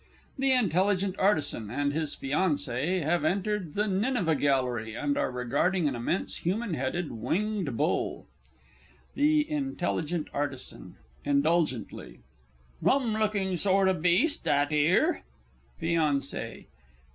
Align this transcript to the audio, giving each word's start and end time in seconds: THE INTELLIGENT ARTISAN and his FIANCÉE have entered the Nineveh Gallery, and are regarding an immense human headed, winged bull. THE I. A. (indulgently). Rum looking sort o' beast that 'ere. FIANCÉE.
THE 0.39 0.51
INTELLIGENT 0.53 1.19
ARTISAN 1.19 1.69
and 1.69 1.93
his 1.93 2.15
FIANCÉE 2.15 3.03
have 3.03 3.23
entered 3.23 3.75
the 3.75 3.85
Nineveh 3.87 4.33
Gallery, 4.33 4.95
and 4.95 5.15
are 5.15 5.29
regarding 5.29 5.87
an 5.87 5.93
immense 5.95 6.37
human 6.37 6.73
headed, 6.73 7.11
winged 7.11 7.77
bull. 7.77 8.25
THE 9.13 9.45
I. 9.47 10.33
A. 10.33 11.29
(indulgently). 11.29 12.19
Rum 12.81 13.13
looking 13.13 13.55
sort 13.57 13.87
o' 13.87 13.93
beast 13.93 14.43
that 14.43 14.71
'ere. 14.73 15.21
FIANCÉE. 15.79 16.65